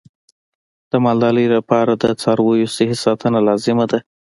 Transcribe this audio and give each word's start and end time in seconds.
د 0.91 0.93
مالدارۍ 1.03 1.47
لپاره 1.55 1.91
د 1.95 2.03
څارویو 2.21 2.71
صحي 2.75 2.97
ساتنه 3.05 3.39
لازمي 3.47 3.85
ده. 3.91 3.99